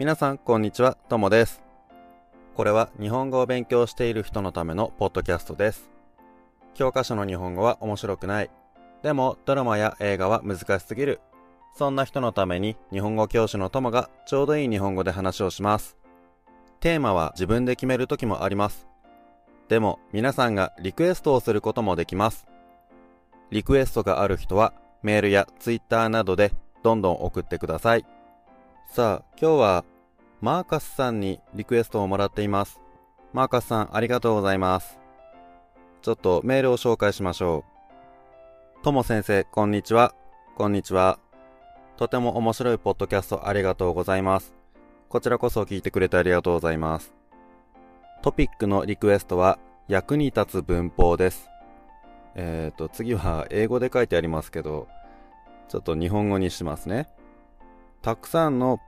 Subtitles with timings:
[0.00, 0.96] 皆さん、こんにちは。
[1.10, 1.62] ともです。
[2.54, 5.90] これは日本語を勉強している人のためのポッドキャストです。
[6.72, 8.50] 教科書の日本語は面白くない。
[9.02, 11.20] でも、ドラマや映画は難しすぎる。
[11.76, 15.98] そんな人のために日本語教師のともがちょうどいい日本語で話をします。
[16.80, 18.86] テーマは自分で決める時もあります。
[19.68, 22.46] でも、皆さんがリクエストをすることもできます。
[23.50, 24.72] リクエストがある人は
[25.02, 28.06] メールやツイッターなどでどんどん送ってください。
[28.90, 29.84] さあ、今日は
[30.40, 32.80] マーカスさんにリクエストをもらっています。
[33.32, 34.98] マーカスさん、ありがとうございます。
[36.02, 37.64] ちょっとメールを紹介しましょ
[38.80, 38.82] う。
[38.82, 40.12] とも先生、こんにちは。
[40.56, 41.20] こんにちは。
[41.98, 44.52] とても面白いポッドキャストありがとうございます。
[45.08, 47.14] こちらこそ聞いてくれてありがとうございます。
[48.22, 51.48] トピックのリクエストは、役に立つ文法です。
[52.34, 54.88] えっ、ー、と、次は英語で書いてありますけど、
[55.68, 57.06] ちょっと日本語にしますね。
[58.02, 58.80] たくさんの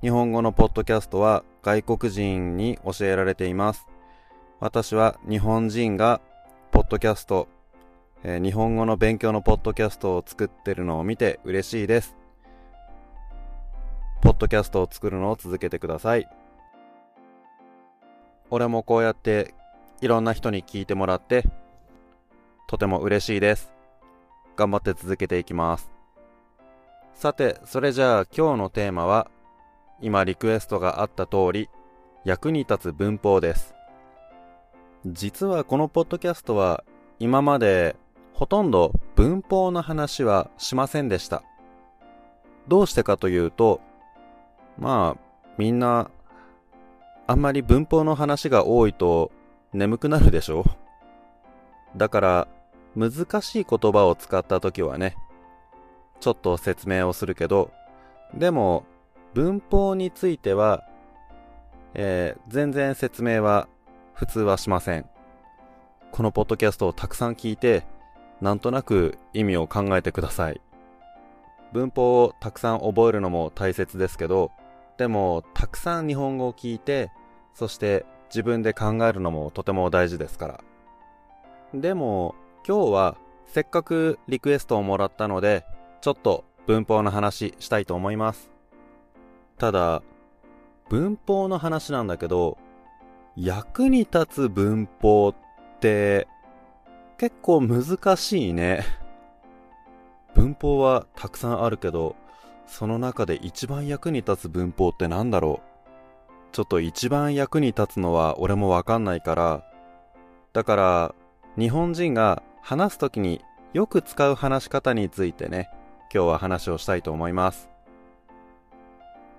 [0.00, 3.88] 日本語のポッドキャストは外国人に教えられています。
[4.60, 6.20] 私は日本人が
[6.70, 7.48] ポッドキャスト、
[8.22, 12.14] えー、日本語の勉強のポッドキャストを作ってるのを見て嬉しいです。
[14.20, 16.28] ポッドキャストを作るのを続けてください。
[18.50, 19.52] 俺もこうやって
[20.00, 21.44] いろんな人に聞いてもらって
[22.68, 23.72] とても嬉しいです。
[24.54, 25.99] 頑張って続けていきます。
[27.14, 29.30] さて、それじゃあ今日のテーマは
[30.00, 31.68] 今リクエストがあった通り、
[32.24, 33.74] 役に立つ文法です。
[35.06, 36.84] 実はこのポッドキャストは
[37.18, 37.96] 今まで
[38.34, 41.42] ほとんど文法の話はしませんでした。
[42.68, 43.80] どうしてかというと、
[44.78, 45.20] まあ、
[45.58, 46.10] みんな、
[47.26, 49.30] あんまり文法の話が多いと
[49.72, 50.64] 眠くなるでしょ
[51.96, 52.48] だから、
[52.96, 55.16] 難しい言葉を使った時はね、
[56.20, 57.70] ちょっと説明をするけど、
[58.34, 58.84] でも、
[59.34, 60.84] 文法については、
[61.94, 63.68] えー、全然説明は
[64.14, 65.06] 普通はしません。
[66.12, 67.84] このポッドキャストをたくさん聞いて、
[68.40, 70.60] なんとなく意味を考えてください。
[71.72, 74.50] 文法をたくさん覚えるのも大切ですけど、
[74.98, 77.10] でも、たくさん日本語を聞いて、
[77.54, 80.60] そして自分で考えるのもとても大事ですから。
[81.72, 82.34] でも、
[82.66, 83.16] 今日は
[83.46, 85.64] せっかくリクエストをもらったので、
[86.00, 88.50] ちょっと文法の話したいと思います。
[89.58, 90.02] ただ、
[90.88, 92.58] 文法の話なんだけど、
[93.36, 95.34] 役に立つ文法っ
[95.80, 96.26] て
[97.18, 98.84] 結構難しいね。
[100.34, 102.16] 文法はたくさんあるけど、
[102.66, 105.70] その中で一番役に立つ文法って何だろう
[106.52, 109.64] ちょっと一番役に立つのは俺もわかんないから、
[110.52, 111.14] だから
[111.58, 113.40] 日本人が話すときに
[113.72, 115.70] よく使う話し方についてね、
[116.12, 117.70] 今日は話をしたいと思います。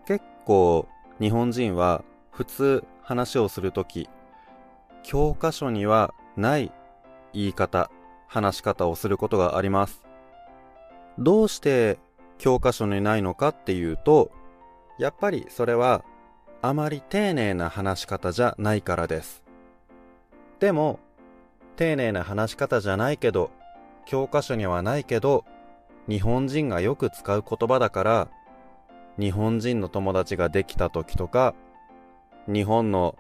[0.06, 0.88] 結構
[1.20, 4.10] 日本人は普通話をするとき、
[5.04, 6.72] 教科書にはない
[7.34, 7.92] 言い方、
[8.28, 10.02] 話し方をすることがあります。
[11.20, 12.00] どうして
[12.38, 14.32] 教科書にないのかっていうと、
[14.98, 16.06] やっぱりそれは
[16.62, 19.44] あまり丁寧な話し方じゃないからです。
[20.60, 21.00] でも、
[21.76, 23.52] 丁寧な話し方じゃないけど、
[24.06, 25.44] 教科書にはないけど、
[26.12, 28.28] 日本人がよく使う言葉だから、
[29.18, 31.56] 日本人の友達ができた時とか、
[32.48, 33.16] 日本の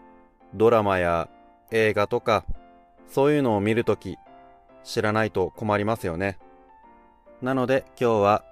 [0.53, 1.29] ドラマや
[1.71, 2.43] 映画とか、
[3.07, 4.17] そういうのを見るとき、
[4.83, 6.37] 知らないと困りますよね。
[7.41, 8.43] なので今日は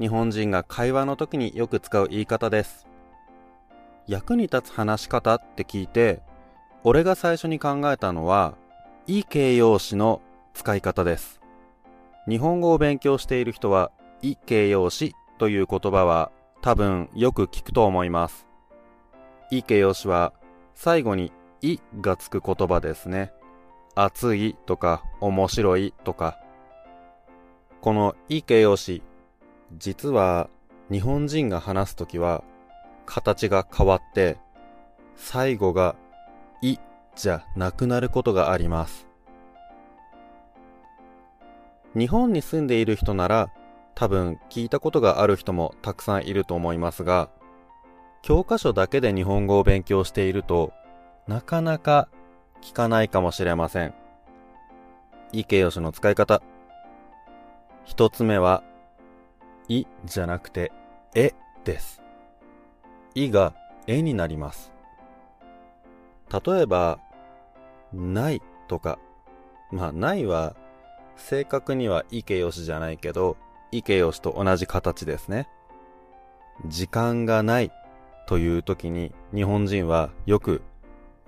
[0.00, 2.88] 日本人が会話の時によく使う言い方です。
[4.08, 6.20] 役に立つ話し方って聞いて、
[6.82, 8.54] 俺が最初に考えたのは、
[9.06, 10.20] いい形容詞の
[10.52, 11.37] 使い方です。
[12.28, 13.90] 日本語を勉強している人は、
[14.20, 16.30] い形容詞という言葉は
[16.60, 18.46] 多分よく聞くと思います。
[19.50, 20.34] い形容詞は
[20.74, 23.32] 最後にいがつく言葉ですね。
[23.94, 26.38] 熱いとか面白いとか。
[27.80, 29.02] このい形容詞、
[29.78, 30.50] 実は
[30.90, 32.44] 日本人が話すときは
[33.06, 34.36] 形が変わって
[35.16, 35.96] 最後が
[36.60, 36.76] い
[37.16, 39.07] じゃなくなることがあります。
[41.98, 43.50] 日本に住んでいる人なら
[43.94, 47.30] 多分聞いたことがある人もたくさんいると思いますが、
[48.22, 50.72] 教科書だけで日本語を勉強していると、
[51.26, 52.08] なかなか
[52.62, 53.94] 聞かないかもしれません。
[55.32, 56.42] い形容詞の使い方。
[57.84, 58.62] 一つ目は、
[59.66, 60.70] いじゃなくて、
[61.16, 61.32] え
[61.64, 62.00] です。
[63.16, 63.54] いが
[63.88, 64.72] えになります。
[66.30, 67.00] 例えば、
[67.92, 69.00] ないとか、
[69.72, 70.54] まあ、ないは、
[71.18, 73.36] 正確にはい形容詞じゃないけど、
[73.70, 75.48] い形容詞と同じ形ですね。
[76.66, 77.70] 時間がない
[78.26, 80.62] という時に日本人はよく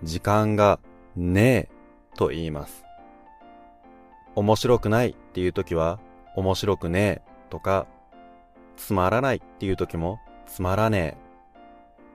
[0.03, 0.81] 時間が
[1.15, 1.69] ね
[2.13, 2.85] えと言います。
[4.35, 5.99] 面白くないっていう時は
[6.37, 7.87] 面白くねえとか
[8.77, 11.17] つまらないっていう時もつまらね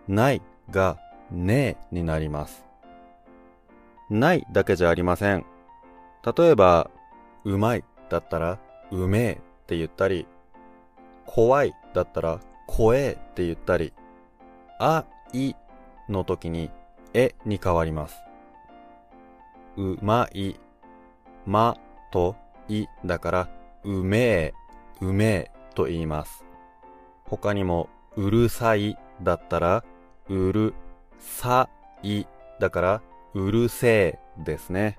[0.07, 0.11] え。
[0.11, 0.97] ないが
[1.31, 2.65] ねえになります。
[4.09, 5.45] ないだけじゃありません。
[6.37, 6.89] 例えば、
[7.45, 8.59] うまいだったら、
[8.91, 9.35] うめえっ
[9.67, 10.27] て言ったり、
[11.25, 13.93] 怖いだったら、怖えって言ったり、
[14.79, 15.53] あ、い
[16.09, 16.71] の時に、
[17.13, 18.17] えに変わります。
[19.77, 20.55] うまい、
[21.45, 21.77] ま
[22.11, 22.35] と
[22.67, 23.49] いだから、
[23.83, 24.53] うめえ、
[25.01, 26.43] うめえと言います。
[27.25, 29.83] 他にも、うるさいだったら、
[30.29, 30.73] うる
[31.19, 31.69] さ
[32.01, 32.25] い
[32.59, 33.01] だから、
[33.33, 34.97] うるせえですね。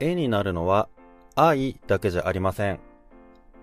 [0.00, 0.88] えになるのは、
[1.34, 2.80] あいだけじゃありません。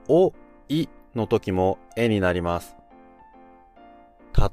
[0.08, 0.34] お、
[0.70, 2.76] いの時もえになります。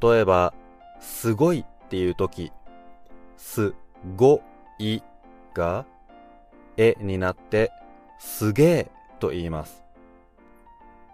[0.02, 0.54] 例えば、
[1.00, 2.52] すごいっていう時、
[3.36, 3.74] す
[4.16, 4.42] ご
[4.78, 5.02] い
[5.54, 5.84] が、
[6.76, 7.72] えになって、
[8.18, 9.82] すげえと言います。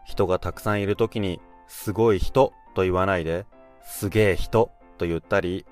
[0.04, 3.46] 人がたくさんいる時に、すごい人と言わないで、
[3.82, 5.66] すげえ人と言ったり、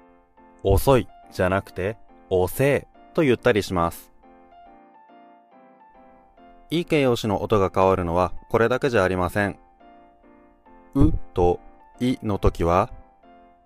[0.63, 1.97] 遅いじゃなくて、
[2.31, 4.16] おせえと言ったりします。
[6.71, 9.59] いい形容詞の音が変わるのはこれだけじゃありません。
[10.95, 11.61] うと
[12.01, 12.91] いの時は、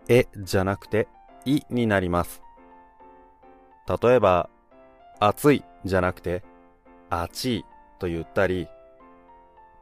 [0.09, 1.09] えじゃなくて、
[1.45, 2.43] いになります。
[4.03, 4.51] 例えば、
[5.19, 6.43] 暑いじゃなくて、
[7.09, 7.65] あちい
[7.99, 8.69] と言ったり、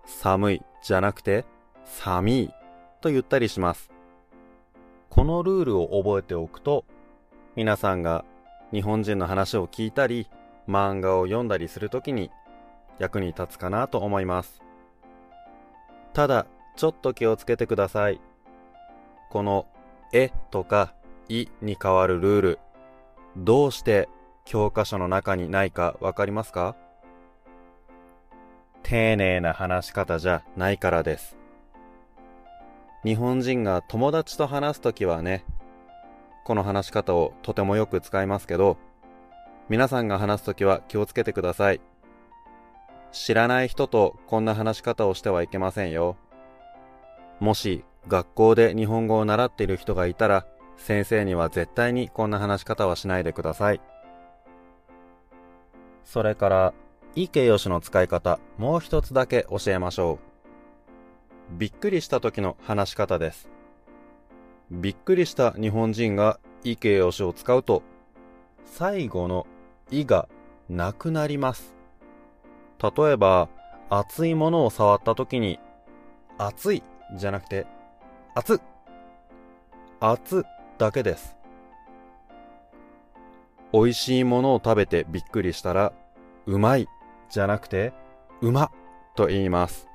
[0.04, 1.44] 寒いじゃなくて、
[1.84, 2.50] 寒い
[3.00, 3.90] と言ったりします。
[5.08, 6.84] このルールを覚えておくと、
[7.56, 8.24] 皆さんが
[8.72, 10.28] 日本人の話を聞いたり、
[10.68, 12.30] 漫画を読んだりするときに
[12.98, 14.62] 役に立つかなと思います。
[16.12, 16.46] ただ、
[16.76, 18.20] ちょっと気をつけてください。
[19.30, 19.66] この、
[20.12, 20.94] えとか、
[21.28, 22.58] いに変わるルール、
[23.36, 24.08] どうして
[24.44, 26.74] 教科書の中にないかわかりますか？
[28.82, 31.36] 丁寧な話し方じゃないからです。
[33.04, 35.44] 日本人が友達と話すときはね、
[36.44, 38.78] この話し方をとてもよく使いますけど、
[39.68, 41.80] 皆さんが話すときは気をつけてください。
[43.12, 46.16] 知らない人とこんな話し方をしてはいけませんよ。
[47.40, 50.46] もし学校で日本語を習っている人がいたら、
[50.76, 53.80] 先生には絶対にこんな話し方はしないでください。
[56.04, 56.74] それから、
[57.14, 60.18] いい形容詞の使い方、もう一つだけ教えましょ
[61.54, 61.58] う。
[61.58, 63.48] びっくりした時の話し方です。
[64.70, 67.82] びっくりした日本人がい形容詞を使うと、
[68.64, 69.46] 最後の
[69.90, 70.28] いが
[70.68, 71.77] なくなります。
[72.80, 73.48] 例えば、
[73.90, 75.58] 熱いものを触った時に、
[76.38, 76.82] 熱い
[77.16, 77.66] じゃなくて、
[78.34, 78.60] 熱
[80.00, 80.44] 熱
[80.78, 81.36] だけです。
[83.72, 85.92] 美味しいものを食べてびっくりしたら、
[86.46, 86.88] うまい
[87.30, 87.92] じゃなくて、
[88.40, 88.70] うま
[89.16, 89.88] と言います。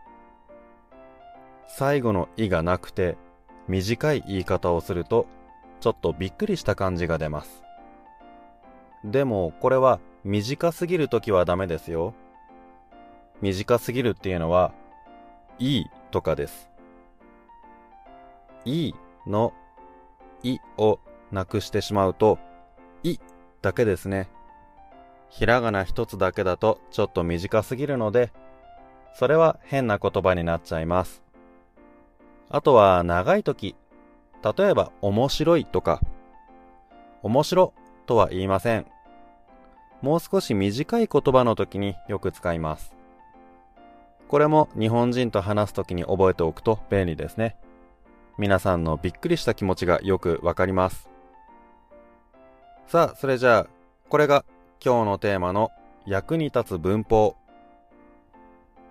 [1.68, 3.18] 最後のいがなくて、
[3.68, 5.25] 短い言い方をすると、
[5.80, 7.63] ちょっとびっくりした感じが出ます。
[9.06, 12.13] でも、これは短すぎるときはダメですよ。
[13.44, 14.72] 短すぎるっていうのは、
[15.59, 16.69] いいとかです。
[18.64, 18.95] いい
[19.28, 19.54] の
[20.44, 22.40] いをなくしてしまうと、
[23.04, 23.18] い
[23.62, 24.30] だけですね。
[25.30, 28.31] ひらがな一つだけだとちょっと短すぎるので、
[29.14, 31.21] それは変な言葉になっちゃいます。
[32.50, 33.76] あとは長い時、
[34.57, 36.00] 例えば面白いとか、
[37.23, 37.73] 面白
[38.06, 38.85] とは言いません。
[40.02, 43.03] もう少し短い言葉の時によく使います。
[44.27, 47.56] これも日本人と話す時に覚えておくと便利ですね。
[48.37, 51.09] 皆さんのびっくりした気持ちがよくわかります。
[52.87, 53.68] さあ、それじゃあ、
[54.09, 54.44] これが
[54.83, 55.71] 今日のテーマの
[56.06, 57.35] 役に立つ文法。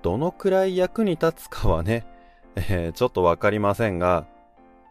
[0.02, 2.06] どのくらい役に立つかはね、
[2.56, 4.26] えー、ちょっとわかりませんが、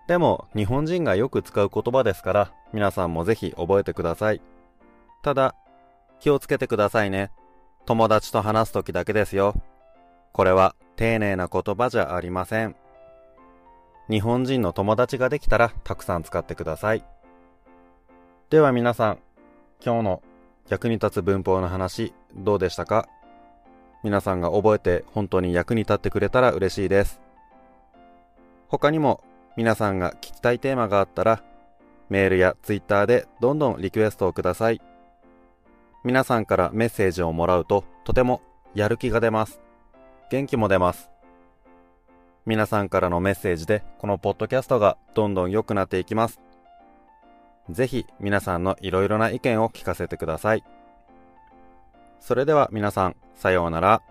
[0.08, 4.42] でも日本人がよく使う言葉ですから、皆さんもぜひ覚えてください。
[5.22, 5.56] ただ、
[6.20, 7.32] 気をつけてくださいね。
[7.86, 9.56] 友達と話すときだけですよ。
[10.34, 12.76] これは丁寧な言葉じゃありません。
[14.10, 17.04] 日本人の友達ができたらたくさん使ってください。
[18.50, 19.20] では皆さん、
[19.84, 20.24] 今日の
[20.70, 23.08] 役に立つ文法の話どうでしたか？
[24.04, 27.22] 皆さんが覚えて本当に役に立ってくれたら嬉しいです。
[28.68, 29.24] 他にも
[29.58, 31.44] 皆さんが聞きたいテーマがあったら、
[32.10, 34.82] メールやツイッターでどんどんリクエストをください。
[36.04, 38.42] 皆さんからメッセージをもらうととても
[38.74, 39.62] やる気が出ます。
[40.32, 41.12] 元気も出ます。
[42.46, 46.40] 皆さんからのメッセージでこのポッドキャストがどんどん良くなっていきます。
[47.70, 50.64] ぜひ皆さんのいろいろな意見を聞かせてください。
[52.22, 54.02] それでは皆さん、さようなら。